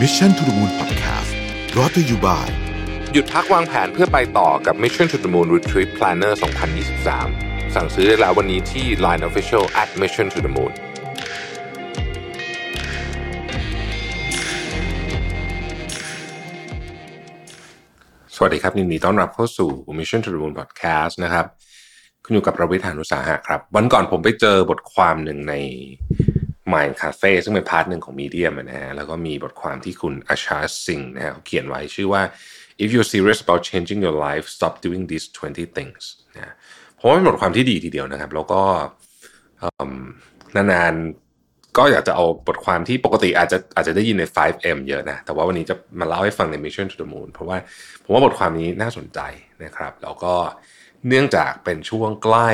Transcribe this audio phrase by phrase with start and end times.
[0.00, 1.32] Mission to the Moon Podcast
[1.76, 2.48] รอ t ธออยู่บ่าย
[3.12, 6.32] หยุดพักวางแผนเพื่อไปต่อกับ Mission to the Moon Retreat Planner
[7.04, 10.72] 2023 สั่งซื้อได้แล้ววันนี้ที่ Line Official at Mission to the Moon
[18.34, 21.46] สวัสดีครับยินดีต้อนรับเข้าสู่ Mission to the Moon Podcast นะครับ
[22.24, 25.54] คุณอยู่กับประวิทยานุสาหะครับ วันก่อนผมไปเจอบทความหนึ่งใน
[26.72, 32.22] Mind Cafe ซึ่งเป็นพาร์ทหนึ่งของ Medium นะฮะแล้วก็มีบทความที่คุณอาชาสิงห์นะฮะเขาเขียนไว้ชื่อว่า
[32.82, 36.02] if you're serious about changing your life stop doing these 20 things
[36.36, 36.54] นะ
[36.98, 38.62] ผมว่าเป็นบทความที่ดีทีเดียวนะครับ แล้วก็
[40.56, 47.56] นานๆ ก็อยากจะเอาบทความที่ปกติอาจจะอาจจะได้ยินใน 5M เยอะนะ แต่ว่าวันนี้จะมาเล่าให้ฟังใน Mission to the Moon เพราะว่า
[48.04, 49.20] ผมว่าบทความนี้น่าสนใจ
[49.64, 50.34] นะครับ แล้วก็
[51.08, 52.50] เนื่องจากเป็นช่วงใกล้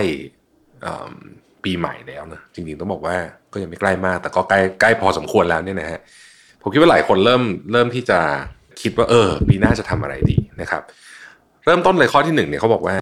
[0.85, 1.16] อืม
[1.65, 3.17] ปีใหม่แล้วนะจริงๆต้องบอกว่า
[3.53, 6.01] ก็ยังไม่ใกล้มาก แต่ก็ใกล้ใกล้พอสมควรแล้วเนี่ยนะฮะ
[6.63, 7.43] ผมคิดว่าหลายคนเริ่ม
[7.73, 8.21] เริ่มที่จะ
[8.83, 10.83] คิดว่าเออ ปีหน้าจะทำอะไรดีนะครับ
[11.65, 12.95] เริ่มต้นเลยข้อที่หนึ่งเนี่ยเขาบอกว่า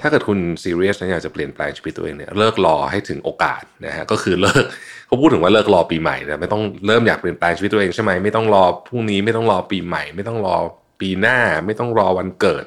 [0.00, 4.64] ถ้าเกิดคุณซีเรียสนะอยากจะเปลี่ยนแปลงชีวิตตัวเองเนี่ยเลิกรอให้ถึงโอกาสนะฮะก็คือเลิก
[5.06, 10.56] เขาพูดถึงว่าเลิกรอปีใหม่นะไม่ต้องเริ่มอยากเปลี่ยนแปลงชีวิตตัวเองใช่ไหมไม่ต้องรอพรุ่งนี้ไม่ต้องรอปีใหม่ ไม่ต้องรอ
[11.00, 12.64] ปีหน้า ไม่ต้องรอวันเกิด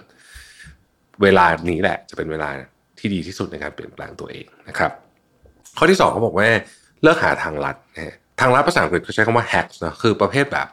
[1.21, 2.49] เวลานี้แหละ จะเป็นเวลา
[2.99, 4.91] ที่ดีที่สุดในการเปลี่ยนแปลงตัวเองนะครับ
[5.77, 6.47] ข้อที่สองเขาบอกว่า
[7.03, 7.75] เลิกหาทางลัด
[8.39, 10.67] ทางลัดภาษาอังกฤษเขาใช้คำว่า hacks นะคือประเภทแบบ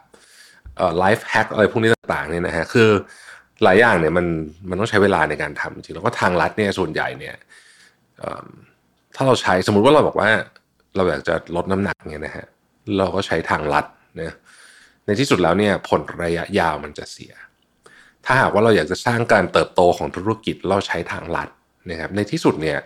[0.77, 2.91] เอ่อ life hack อะไรพวกนี้ต่างๆเนี่ยนะฮะคือ
[3.65, 4.27] หลายอย่างเนี่ยมัน
[4.69, 7.35] มันต้องใช้เวลาในการทำจริงแล้วก็ทางลัดเนี่ยส่วนใหญ่เนี่ย
[9.15, 10.31] ถ้าเราใช้สมมุติว่าเราบอกว่า
[10.97, 12.47] เราอยากจะลดน้ำหนักเนี่ยนะฮะ
[12.99, 13.85] เราก็ใช้ทางลัด
[14.21, 14.35] นะ
[15.07, 17.33] ในที่สุดแล้วเนี่ยผลระยะยาวมันจะเสีย
[18.25, 21.49] ถ้าหากว่าเราอยากจะสร้างการเติบโตของธุรกิจเราใช้ทางลัด
[21.91, 22.79] นะครับในที่สุดเนี่ย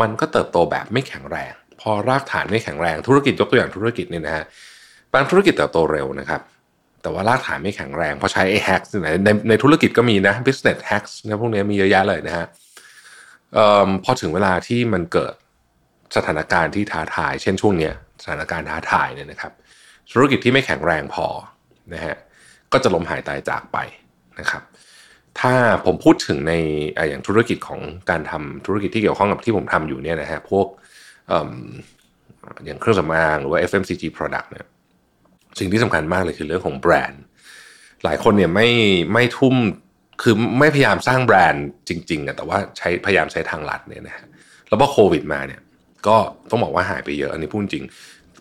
[0.00, 4.44] มันก็เติบโตแบบไม่แข็งแรง พอรากฐานไม่แข็งแรงธุรกิจยกตัวอย่างธุรกิจเนี่ยนะฮะ
[5.14, 6.40] บางธุรกิจเติบโตเร็วนะครับ
[7.02, 8.88] แต่ว่ารากฐานไม่แข็งแรงพราะใช้ไอ้ hacks
[9.24, 12.46] ในในธุรกิจก็มีนะ business hacks นะพวกนี้มีเยอะแยะเลยนะฮะ
[14.04, 15.34] พอถึงเวลาที่มันเกิด
[16.16, 19.52] สถานการณ์ที่ท้าทาย เช่นช่วงเนี้ยสถานการณ์ท้าทายเนี่ยนะครับ
[20.12, 21.26] ธุรกิจที่ไม่แข็งแรงพอ
[21.94, 22.14] นะฮะ
[22.72, 23.78] ก็จะล้มหายตายจากไป
[24.40, 24.62] นะครับ
[25.40, 25.54] ถ้า
[25.86, 26.52] ผมพูดถึงใน
[27.08, 27.80] อย่างธุรกิจของ
[28.10, 30.66] การทำธุรกิจที่เกี่ยวข้องกับที่ผมทำอยู่เนี่ยนะฮะพวก
[32.64, 34.66] อย่างเครื่องสำอางหรือว่า FMCG product เนี่ย
[35.58, 37.22] สิ่งที่สำคัญมากเลยคือเรื่องของแบรนด์
[38.04, 38.68] หลายคนเนี่ยไม่
[39.12, 39.54] ไม่ทุ่ม
[40.22, 44.26] คือไม่พยายามสร้างแบรนด์จริงๆอะแต่ว่าใช้พยายามใช้ทางลัดเนี่ยนะฮะ
[44.68, 45.60] แล้วพอโควิดมาเนี่ย
[46.06, 46.16] ก็
[46.50, 47.84] ต้องบอกว่าหายไปเยอะอันนี้พูดจริง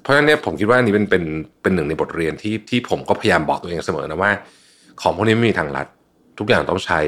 [0.01, 1.23] เพราะฉะนั้นเนี่ยผมคิดว่าอันนี้เป็นเป็น
[1.61, 4.31] เป็นหนึ่งในบทเรียนที่ที่ผมก็พยายามบอกตัวเองเสมอนะว่า
[5.01, 5.88] ของพวกนี้ไม่มีทางลัด
[6.39, 7.00] ทุกอย่างต้องใช้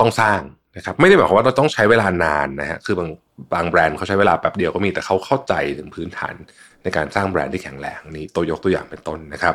[0.00, 0.40] ต้องสร้าง
[0.76, 3.10] นะครับไม่ได้หมายความว่าเราต้องใช้เวลานานนะฮะคือบาง
[3.54, 6.34] บางแบรนด์เขาใช้เวลาแป๊บเดียวก็มีแต่เขาเข้าใจถึงพื้นฐาน
[6.82, 9.54] ในการสร้างแบรนด์ที่แข็งแรงนี่ตัวยกตัวอย่างเป็นต้นนะครับ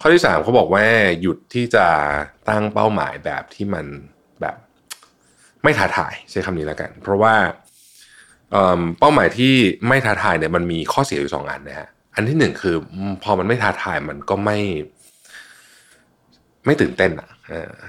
[0.00, 0.84] ข้อที่สามเขาบอกว่า
[1.20, 1.86] หยุดที่จะ
[2.48, 3.86] ตั้งเป้าหมายแบบที่มัน
[4.40, 4.56] แบบ
[5.62, 7.34] ไม่ท้าทายใช้คำนี้แล้วกัน เพราะว่า
[8.52, 9.54] เอิ่มเป้าหมายที่
[9.88, 12.76] ไม่ท้าทายเนี่ยมันมีข้อเสียอยู่สองอันนะฮะอันที่หนึ่งคือ
[13.22, 14.58] พอมันไม่ท้าทายมันก็ไม่
[16.66, 17.28] ไม่ตื่นเต้นอะ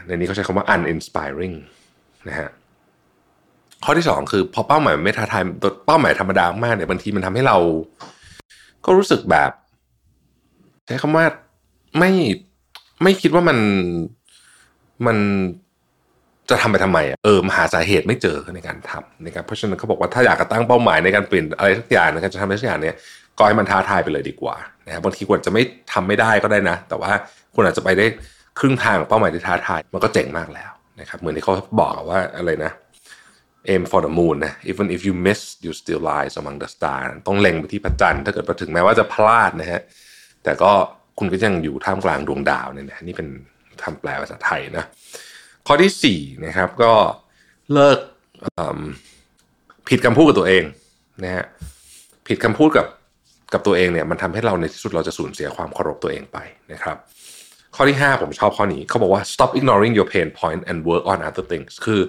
[0.08, 1.56] ในนี้เขาใช้คำว่า uninspiring
[2.30, 2.50] นะฮะ
[3.84, 7.58] ข้อที่สองคือพอเป้าหมายไม่ท้าทายตัวเป้าหมายธรรมดามากเนี่ยบางทีมันทำให้เรา
[8.86, 9.52] ก็รู้สึกแบบ
[10.88, 11.26] ใช้คำว่า
[12.00, 12.12] ไม่
[13.04, 13.58] ไม่คิดว่ามัน
[15.06, 15.18] มัน
[16.50, 22.96] จะทำไปทำไมอะเออมหาสาเหตุไม่เจอในการทำนะครับเพราะฉะนั้นเขาบอกว่าถ้าอยากจะตั้งเป้าหมายในการเปลี่ยนอะไรสักอย่างในการจะทำอะไรสักอย่างเนี่ย
[23.38, 24.56] ก็ให้มันท้าทายไปเลยดีกว่า
[24.86, 25.62] นะครับบางทีควรจะไม่
[25.94, 27.12] ทำไม่ได้ก็ได้นะ แต่ว่า
[27.56, 28.06] คุณอาจจะไปได้
[28.60, 32.72] ครึ่งทางของเป้าหมายที่ท้าทายมันก็เจ๋งมากแล้วนะครับเหมือนที่เขาบอกว่าอะไรนะ
[33.72, 37.10] aim for the moon นะ even if you miss you still rise among the stars
[37.28, 39.82] ต้องเล็งไปที่พระจันทร์ถ้าเกิดถึงแม้ว่าจะพลาดนะฮะ
[40.44, 40.72] แต่ก็
[41.20, 43.28] คุณก็ยังอยู่ท่ามกลางดวงดาวเนี่ยนะนี่เป็น
[43.84, 44.86] คำแปลภาษาไทยนะ
[45.68, 46.92] ข้อที่สี่นะครับก็
[47.74, 47.98] เลิก
[49.90, 50.64] ผิดคำพูดกับตัวเอง
[51.24, 51.46] นะฮะ
[52.28, 52.88] ผิดคำพูดกับ
[53.54, 56.38] กับตัวเองเนี่ยมันทำให้เราในที่สุดเราจะสูญเสียความเคารพตัวเองไป
[56.74, 56.98] นะครับ
[57.76, 62.02] ข้อที่ 5 ผมชอบข้อนี้เขาบอกว่า stop ignoring your pain point and work on other things คือ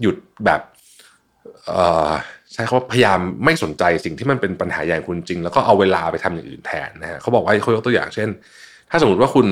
[0.00, 0.60] หยุดแบบ
[2.52, 8.28] ใช้คำว่าพยายามไม่สนใจสิ่งที่มันเป็นปัญหาใหญ่ของคุณจริง แล้วก็เอาเวลาไปทำอย่างอื่นแทนนะฮะเขาบอกว่าเขายกตัวอย่างเช่น
[8.90, 9.46] ถ้าสมมติว่าคุณ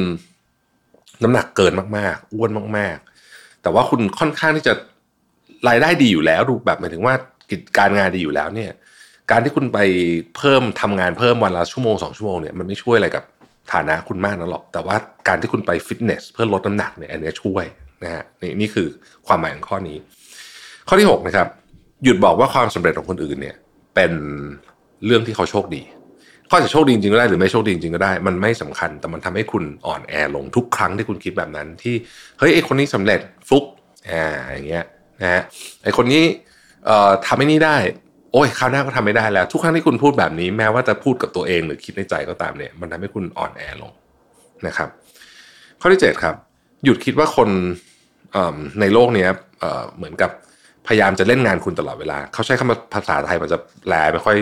[1.22, 2.96] น้ำหนักเกินมากๆ อ้วนมาก
[3.30, 4.74] ๆ แต่ว่าคุณค่อนข้างที่จะ
[5.68, 7.14] รายได้ดีอยู่แล้วดูแบบหมายถึงว่า
[7.50, 8.72] กิจการงานดีอยู่แล้วเนี่ย
[9.30, 9.78] การที่คุณไป
[10.36, 13.24] เพิ่มทำงานเพิ่มวันละชั่วโมงสองชั่วโมงเนี่ยมันไม่ช่วยอะไรกับ
[13.72, 14.96] ฐานะคุณมากนะหรอก แต่ว่า
[15.28, 17.64] การที่คุณไปฟิตเนสเพื่อลดน้ำหนักเนี่ยอันเนี้ยช่วย
[18.02, 18.88] นะฮะนี่นี่คือ
[19.26, 19.96] ความหมายของข้อนี้
[20.88, 21.48] ข้อที่6นะครับ
[22.04, 23.56] หยุดบอกว่าความสำเร็จของคนอื่นเนี่ย
[23.94, 24.12] เป็น
[25.04, 25.82] เรื่องที่เขาโชคดี
[26.50, 31.94] ข้อจะโชคดีจริงก็ได้หรือไม่โชคดีจริงก็ได้ มันไม่สำคัญ แต่มันทำให้คุณอ่อนแอลงทุกครั้งที่คุณคิดแบบนั้น ที่
[32.38, 33.64] เฮ้ยไอคนนี้สำเร็จฟุก
[34.10, 34.84] อ่าอย่างเงี้ย
[35.22, 35.42] นะฮะ
[35.82, 36.22] ไอคนนี้
[36.86, 37.76] เอ่อทำไม่นี่ได้
[38.34, 43.92] โอ้ยคราวหน้าก็ทำไม่ได้แล้ว ทุกครั้งที่คุณพูดแบบนี้แม้ว่าจะพูดกับตัวเองหรือคิดในใจก็ตามเนี่ย มันทำให้คุณอ่อนแอลง
[44.66, 44.88] นะครับ
[45.80, 46.34] ข้อที่เจ็ดครับ
[46.84, 47.48] หยุดคิดว่าคน
[48.80, 49.26] ในโลกนี้
[49.96, 50.30] เหมือนกับ
[50.86, 54.36] พยายามจะเล่นงานคุณตลอดเวลา เขาใช้คำภาษาไทยมันจะแปลไม่ค่อย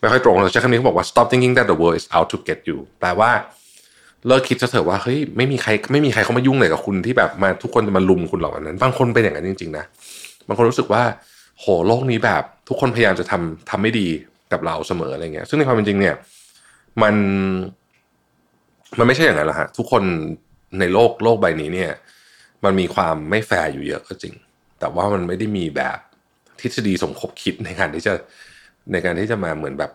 [0.00, 3.30] ไม่ค่อยตรงเราใช้คำนี้เขาบอกว่า stop thinking that the world is out to get you แปลว่า
[4.26, 9.84] เลิกคิดเถอะว่าเฮ้ยไม่มีใครไม่มีใครเขามายุ่งเลยกับคุณที่แบบมาทุกคนจะมาลุมคุณหรอกนั้น บางคนเป็นอย่างนั้นจริงๆนะ
[10.48, 11.02] บางคนรู้สึกว่า
[11.58, 14.08] โหโลกนี้แบบ ทุกคนพยายามจะทำทำไม่ดี
[14.52, 16.14] กับเราเสมออะไรเงี้ย ซึ่งในความเป็นจริงเนี่ย
[17.02, 17.14] มัน
[18.98, 20.02] มันไม่ใช่อย่างนั้นหรอกฮะทุกคน
[20.78, 21.90] ในโลกโลกใบนี้เนี่ย
[22.64, 24.34] มันมีความไม่แฟร์อยู่เยอะก็จริง
[24.80, 25.98] แต่ว่ามันไม่ได้มีแบบ
[26.60, 28.12] ทฤษฎีสมคบคิดในการที่จะ
[28.92, 29.92] ในการที่จะมาเหมือนแบบ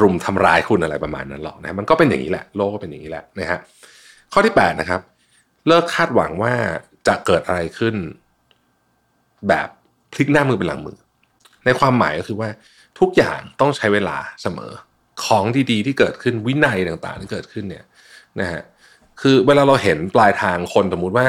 [0.00, 3.58] รุมทำร้ายคุณอะไรประมาณนั้นหรอกนะมันก็เป็นอย่างนี้แหละ โลกก็เป็นอย่างนี้แหละนะฮะ
[4.32, 5.00] ข้อที่8นะครับ
[5.66, 6.52] เลิกคาดหวังว่า
[7.06, 7.94] จะเกิดอะไรขึ้น
[9.48, 9.68] แบบ
[10.12, 10.96] พลิกหน้ามือเป็นหลังมือ
[11.68, 12.48] ในความหมายก็คือว่า
[13.00, 14.72] ทุกอย่างต้องใช้เวลาเสมอ
[15.24, 17.84] ของดีๆ ที่เกิดขึ้นวินัยต่างๆ ที่เกิดขึ้นเนี่ย
[18.40, 18.62] นะฮะ
[19.20, 21.26] คือเวลาเราเห็นปลายทางคนสมมติว่า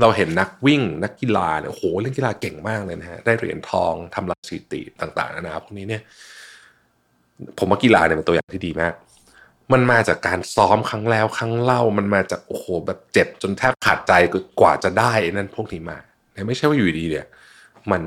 [0.00, 6.02] เราเห็นนักวิ่งนักกีฬาเนี่ยโหเล่นกีฬาเก่งมากเลยนะฮะได้เหรียญทองทำลายสถิติต่างๆนะพวกนี้เนี่ย
[7.58, 8.92] ผมว่ากีฬาเนี่ยเป็นตัวอย่างที่ดีมาก
[9.72, 14.12] มันมาจากการซ้อมครั้งแล้วครั้งเล่ามันมาจากโอ้โหแบบเจ็บจนแทบขาดใจ
[14.60, 15.98] กว่าจะได้นั่นพวกนี้มา
[16.48, 17.26] ไม่ใช่ว่าอยู่ดีเนี่ย
[17.90, 18.02] มัน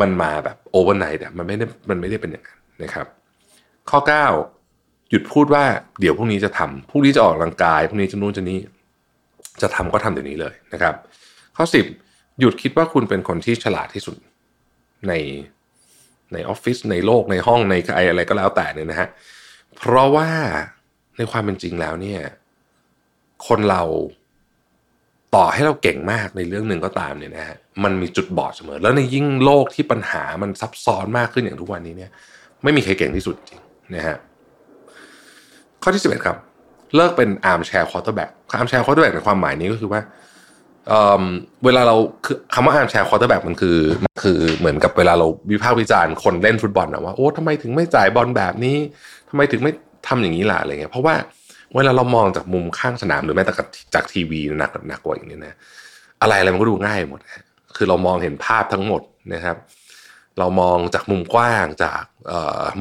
[0.00, 3.06] มันมาแบบ overnight แต่มันไม่ได้มันไม่ได้เป็นอย่างนั้นนะครับ
[3.90, 3.98] ข้อ
[4.50, 5.64] 9 หยุดพูดว่า
[6.00, 8.58] เดี๋ยวพรุ่งนี้จะทำพรุ่งนี้จะออกกำลังกายพรุ่งนี้จะนู่นจะนี่
[9.62, 10.94] จะทำก็ทำเดี๋ยวนี้เลยนะครับ
[11.56, 11.64] ข้อ
[12.02, 14.16] 10 หยุดคิดว่าคุณเป็นคนที่ฉลาดที่สุด
[15.08, 15.12] ใน
[16.32, 19.08] ในออฟฟิศในโลกในห้องในใครอะไรก็แล้วแต่เนี่ยนะฮะ
[19.76, 20.28] เพราะว่า
[21.16, 22.20] ในความเป็นจริงแล้วเนี่ย
[23.46, 23.82] คนเรา
[25.36, 32.10] ต่อให้เราเก่งมากในเรื่องหนึ่งก็ตามเนี่ยนะฮะมันมีจุดบอดเสมอ แล้วในยิ่งโลกที่ปัญหามันซับซ้อนมากขึ้นอย่างทุกวันนี้เนี่ย
[32.62, 33.60] ไม่มีใครเก่งที่สุดจริง
[33.94, 34.16] นะฮะ
[35.82, 36.36] ข้อที่สิบเอ็ดครับ
[36.96, 40.00] เลิกเป็น armchair quarterback armchair quarterback ในความหมายนี้ก็คือว่า
[40.88, 48.76] เวลาเราคือคำว่า armchair quarterback มันคือมันคือเหมือนกับเวลาเราวิพากษ์วิจารณ์คนเล่นฟุตบอลนะว่าโอ้ทำไมถึงไม่จ่ายบอลแบบนี้
[49.28, 49.72] ทำไมถึงไม่
[50.08, 51.14] ทำอย่างนี้ล่ะอะไรเงี้ยเพราะว่า
[51.74, 53.54] เวลาเรามองจากมุมข้างสนามหรือแม้แต่
[53.94, 55.54] จากทีวีหนักหนักกว่าอย่างนี้นะ
[56.22, 57.20] อะไรอะไรมันก็ดูง่ายหมด
[57.76, 59.02] คือเรามองเห็นภาพทั้งหมด
[59.34, 59.56] นะครับ
[60.38, 62.02] เรามองจากมุมกว้างจาก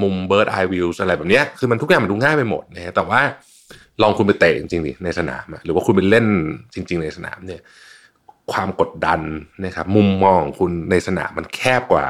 [0.01, 3.21] มุม bird eye view อะไรแบบนี้คือมันทุกอย่างมันดูง่ายไปหมดนะแต่ว่า
[4.01, 6.25] ลองคุณไปเตะจริงๆดิในสนามหรือว่าคุณไปเล่น
[6.73, 7.61] จริง ๆ ในสนามเนี่ย
[8.51, 9.21] ความกดดัน
[9.65, 12.05] นะครับ มุมมองคุณในสนามมันแคบกว่า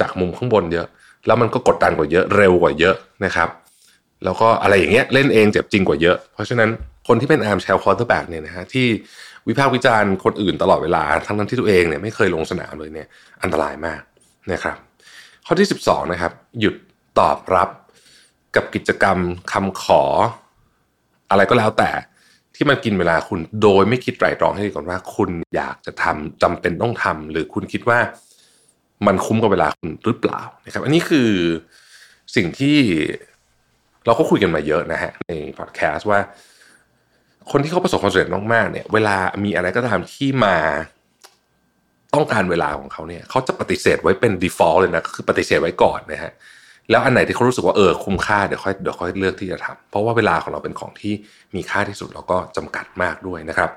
[0.00, 0.86] จากมุมข้างบนเยอะ
[1.26, 3.48] แล้วมันก็กดดันกว่าเยอะเร็วกว่าเยอะนะครับ
[4.24, 6.70] แล้วก็อะไรอย่างเงี้ยเล่นเองเจ็บจริงกว่าเยอะ เพราะฉะนั้น
[7.08, 8.86] คนที่เป็น armchair quarterback เนี่ยนะฮะที่
[9.48, 13.08] วิพากษ์วิจารณ์คนอื่นตลอดเวลาทั้งนั้นที่ตัวเองเนี่ยไม่เคยลงสนามเลยเนี่ย
[13.42, 14.00] อันตรายมาก
[14.52, 14.76] นะครับ
[15.46, 16.74] ข้อที่ 12นะครับ หยุด
[17.18, 17.68] ตอบรับ
[18.56, 19.18] กับกิจกรรม
[19.52, 20.02] คำขอ
[21.30, 21.90] อะไรก็แล้วแต่
[22.54, 27.98] ที่มันกินเวลาคุณโดยไม่คิดไตรตรองให้ดีก่อนว่า คุณอยากจะทำจำเป็นต้องทำหรือคุณคิดว่า
[29.06, 31.30] มันคุ้มกับเวลาคุณหรือเปล่านะครับ อันนี้คือ
[32.36, 32.78] สิ่งที่
[34.06, 36.20] เราก็คุยกันมาเยอะนะฮะในพอดแคสต์ว่า
[37.50, 40.56] คนที่เขาประสบความสำเร็จมากๆเนี่ย เวลามีอะไรก็ตามที่มา
[42.14, 46.32] ต้องการเวลาของเขาเนี่ยเขาจะปฏิเสธไว้เป็น default เลยนะคือปฏิเสธไว้ก่อนนะฮะ
[46.90, 51.14] แล้วอันไหนที่เขารู้สึกว่าเออคุ้มค่าเดี๋ยวค่อยเดี๋ยวค่อยเลือกที่จะทำเพราะว่าเวลาของเราเป็นของที่
[51.54, 53.70] มีค่าที่สุดแล้วก็จำกัดมากด้วยนะครับ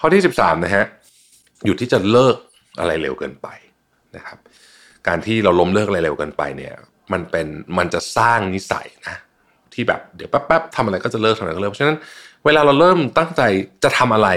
[0.00, 0.84] ข้อที่ 13นะฮะ
[1.64, 2.36] อยู่ที่จะเลิก
[2.78, 3.48] อะไรเร็วเกินไป
[4.16, 4.38] นะครับ
[5.06, 6.74] การที่เราล้มเลิกอะไรเร็วเกินไปเนี่ย
[7.12, 7.46] มันเป็น
[7.78, 9.16] มันจะสร้างนิสัยนะ
[9.78, 11.98] ที่แบบเดี๋ยวแป๊บๆทำอะไรก็จะเลิกทำอะไรก็เลิกเพราะฉะนั้น
[12.44, 13.42] เวลาเราเริ่มตั้งใจ
[13.84, 14.28] จะทำอะไร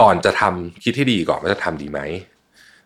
[0.00, 2.00] ก่อนจะทำคิดที่ดีก่อนว่าจะทำดีไหม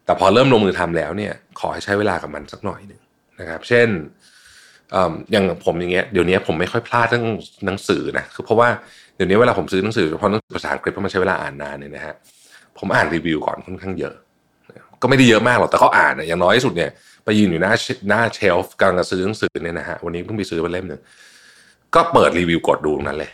[0.05, 3.01] แต่พอเริ่มลงมือทำแล้วเนี่ย ขอให้ใช้เวลากับมันสักหน่อยหนึ่ง
[3.41, 3.89] นะครับ เช่น
[5.33, 7.27] อย่างผมอย่างเงี้ยเดี๋ยวนี้ผมไม่ค่อยพลาดเรื่อง
[7.67, 8.69] หนังสือนะคือเพราะว่า
[9.17, 12.15] เดี๋ยวนี้เวลาผมซื้อหนังสือเพาะหนังสือภาษาอังกฤษเพราะมันใช้เวลาอ่านนานเนี่ยนะฮะ
[12.79, 14.15] ผมอ่านรีวิวก่อนค่อนข้างเยอะ
[15.03, 16.91] ก็ไม่ได้เยอะมากหรอกแต่เขาอ่านอย่างน้อยที่สุดเนี่ย
[17.25, 17.73] ไปยืนอยู่หน้า
[18.09, 21.01] หน้าเชลฟ์กำลังจะซื้อหนังสือเนี่ยนะฮะวันนี้เพิ่งไปซื้อมาเล่มหนึ่ง
[21.97, 23.31] ก็เปิดรีวิวกดดูนั้นเลย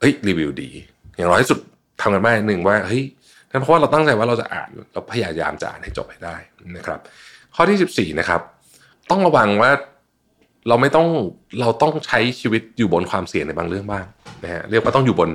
[0.00, 0.68] เฮ้ยรีวิวดี
[1.16, 1.58] อย่างน้อยที่สุด
[2.00, 3.02] ทำกันบ้านหนึ่งว่าเฮ้ย
[3.50, 6.36] นั่นเพราะว่าเราตั้งใจว่าเราจะอ่านเราพยายามจะอ่านให้จบให้ได้
[6.76, 7.00] นะครับ
[7.54, 8.40] ข้อที่สิบสี่นะครับ
[9.10, 9.70] ต้องระวังว่า
[10.68, 11.06] เราไม่ต้อง
[11.60, 14.06] เราต้องใช้ชีวิตอยู่บนความเสี่ยงในบางเรื่องบ้าง
[14.44, 15.30] นะฮะเรียกว่าต้องอยู่บน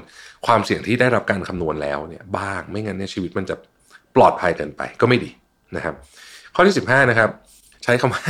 [0.47, 3.55] ความเสี่ยงที่ได้รับการคำนวณแล้วเนี่ยบ้างไม่งั้นเนี่ยชีวิตมันจะ
[4.15, 5.31] ปลอดภัยเกินไปก็ไม่ดี
[5.75, 5.95] นะครับ
[6.55, 7.29] ข้อที่ 15 นะครับ
[7.83, 8.23] ใช้คำว่า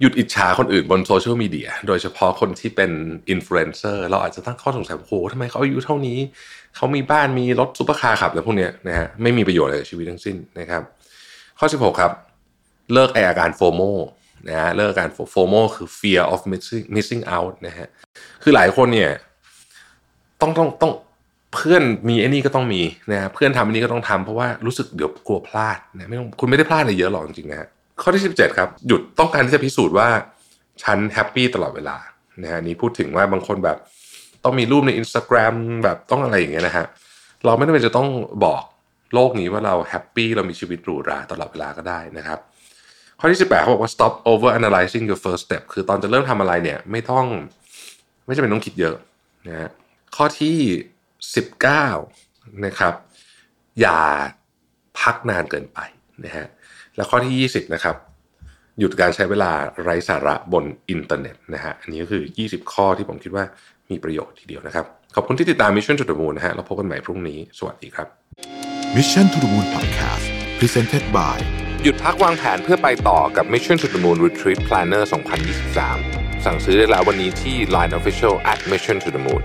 [0.00, 2.90] หยุดอิจฉาคนอื่นบนโซเชียลมีเดียโดยเฉพาะคนที่เป็น
[3.30, 6.18] อินฟลูเอนเซอร์เราอาจจะตั้งข้อสงสัยโอ้โหทำไมเขาอายุเท่านี้
[6.76, 10.82] เขามีบ้านมีรถซุปเปอร์คาร์ขับอะไรพวกเนี้ยนะฮะไม่มีประโยชน์อะไรกับชีวิตทั้งสิ้นนะครับ
[11.58, 12.12] ข้อ 16 ครับ
[12.92, 13.80] เลิกไออาการโฟโม
[14.48, 17.88] นะฮะเลิกอาการโฟโมคือ fear of missing missing out นะฮะ
[18.42, 19.10] คือหลายคนเนี่ย
[20.40, 20.92] ต้องต้องต้อง
[21.54, 27.68] เพื่อนมีไอ้นี่ก็ต้องมีนะฮะเพื่อนทำอันนี้ก็ต้องทำเพราะว่ารู้สึกเดี๋ยวกลัวพลาดนะไม่ต้องคุณไม่ได้พลาดอะไรเยอะหรอกจริงๆนะฮะ
[28.02, 30.08] ข้อที่ 17 ครับ หยุดต้องการที่จะพิสูจน์ว่า
[30.82, 31.96] ฉันแฮปปี้ตลอดเวลา
[32.42, 33.78] นะฮะนี่พูดถึงว่าบางคนแบบ
[34.44, 36.86] ต้องมีรูปใน Instagram แบบต้องอะไรอย่างเงี้ยนะฮะ
[37.44, 38.08] เราไม่จำเป็นจะต้อง
[38.44, 38.62] บอก
[39.14, 42.38] โลกนี้ว่าเราแฮปปี้เรามีชีวิตหรูหราตลอดเวลาก็ได้นะครับ
[43.18, 47.26] ข้อที่ 18เขาบอกว่า stop over analyzing your first step คือตอนจะเริ่มทำอะไรเนี่ยไม่ต้อง
[48.26, 48.96] ไม่จำเป็นต้องคิดเยอะ
[49.48, 49.70] นะฮะ
[50.16, 50.58] ข้อที่
[51.82, 52.94] 19 นะครับ
[53.80, 54.00] อย่า
[55.00, 55.78] พักนานเกินไป
[56.24, 56.46] นะฮะ
[56.96, 57.96] แล้วข้อที่ 20 นะครับ
[58.78, 63.44] หยุดการใช้เวลาไร้สาระบนอินเทอร์เน็ตนะฮะอันนี้ก็คือ 20 ข้อที่ผมคิดว่า
[63.90, 64.84] มีประโยชน์ทีเดียวนะครับ
[65.14, 68.08] ขอบคุณที่ติดตาม Mission to the Moon นะฮะเราพบกันใหม่พรุ่งนี้ สวัสดีครับ
[68.96, 70.26] Mission to the Moon Podcast
[70.58, 71.38] Presented by
[71.82, 75.02] หยุดพักวางแผนเพื่อไปต่อกับ Mission to the Moon Retreat Planner
[75.74, 79.42] 2023 สั่งซื้อได้แล้ววันนี้ที่ Line Official at Mission to the Moon